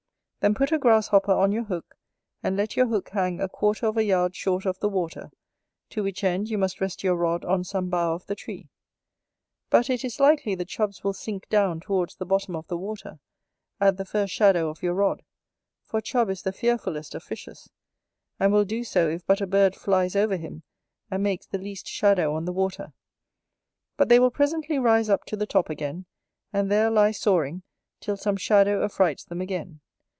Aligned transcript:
Then 0.43 0.55
put 0.55 0.71
a 0.71 0.79
grasshopper 0.79 1.33
on 1.33 1.51
your 1.51 1.65
hook, 1.65 1.95
and 2.41 2.57
let 2.57 2.75
your 2.75 2.87
hook 2.87 3.09
hang 3.09 3.39
a 3.39 3.47
quarter 3.47 3.85
of 3.85 3.95
a 3.95 4.03
yard 4.03 4.35
short 4.35 4.65
of 4.65 4.79
the 4.79 4.89
water, 4.89 5.29
to 5.91 6.01
which 6.01 6.23
end 6.23 6.49
you 6.49 6.57
must 6.57 6.81
rest 6.81 7.03
your 7.03 7.15
rod 7.15 7.45
on 7.45 7.63
some 7.63 7.89
bough 7.91 8.15
of 8.15 8.25
the 8.25 8.33
tree. 8.33 8.67
But 9.69 9.87
it 9.87 10.03
is 10.03 10.19
likely 10.19 10.55
the 10.55 10.65
Chubs 10.65 11.03
will 11.03 11.13
sink 11.13 11.47
down 11.49 11.79
towards 11.79 12.15
the 12.15 12.25
bottom 12.25 12.55
of 12.55 12.65
the 12.69 12.75
water, 12.77 13.19
at 13.79 13.97
the 13.97 14.03
first 14.03 14.33
shadow 14.33 14.69
of 14.71 14.81
your 14.81 14.95
rod 14.95 15.21
(for 15.85 16.01
Chub 16.01 16.27
is 16.27 16.41
the 16.41 16.51
fearfullest 16.51 17.13
of 17.13 17.21
fishes), 17.21 17.69
and 18.39 18.51
will 18.51 18.65
do 18.65 18.83
so 18.83 19.09
if 19.09 19.23
but 19.27 19.41
a 19.41 19.45
bird 19.45 19.75
flies 19.75 20.15
over 20.15 20.37
him 20.37 20.63
and 21.11 21.21
makes 21.21 21.45
the 21.45 21.59
least 21.59 21.85
shadow 21.87 22.33
on 22.33 22.45
the 22.45 22.51
water; 22.51 22.93
but 23.95 24.09
they 24.09 24.17
will 24.19 24.31
presently 24.31 24.79
rise 24.79 25.07
up 25.07 25.23
to 25.25 25.37
the 25.37 25.45
top 25.45 25.69
again, 25.69 26.07
and 26.51 26.71
there 26.71 26.89
lie 26.89 27.11
soaring 27.11 27.61
till 27.99 28.17
some 28.17 28.37
shadow 28.37 28.81
affrights 28.83 29.23
them 29.23 29.39
again. 29.39 29.81